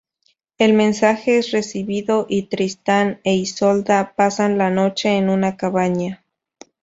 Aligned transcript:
El 0.57 0.73
mensaje 0.73 1.37
es 1.37 1.51
recibido 1.51 2.25
y 2.27 2.47
Tristán 2.47 3.21
e 3.23 3.35
Isolda 3.35 4.15
pasan 4.15 4.57
la 4.57 4.71
noche 4.71 5.15
en 5.15 5.29
una 5.29 5.57
cabaña. 5.57 6.25